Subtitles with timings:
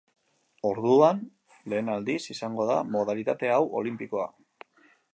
[0.69, 1.19] Orduan,
[1.73, 4.29] lehen aldiz, izango da modalitate hau olinpikoa.